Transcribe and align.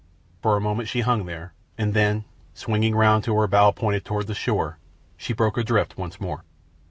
For 0.41 0.57
a 0.57 0.59
moment 0.59 0.89
she 0.89 1.01
hung 1.01 1.27
there, 1.27 1.53
and 1.77 1.93
then, 1.93 2.25
swinging 2.55 2.95
round 2.95 3.17
until 3.17 3.39
her 3.39 3.45
bow 3.45 3.69
pointed 3.69 4.03
toward 4.03 4.25
the 4.25 4.33
shore, 4.33 4.79
she 5.15 5.31
broke 5.31 5.59
adrift 5.59 5.95
once 5.95 6.19
more. 6.19 6.43